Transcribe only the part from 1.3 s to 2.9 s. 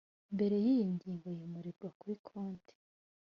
yimurirwa kuri konti